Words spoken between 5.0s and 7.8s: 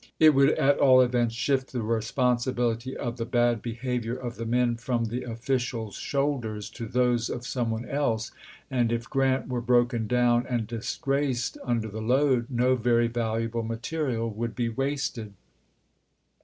the officials' shoulders to those of some